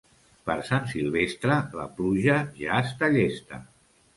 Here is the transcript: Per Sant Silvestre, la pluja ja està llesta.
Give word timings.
Per 0.49 0.53
Sant 0.69 0.87
Silvestre, 0.93 1.59
la 1.81 1.87
pluja 1.99 2.41
ja 2.63 2.81
està 2.87 3.15
llesta. 3.17 3.63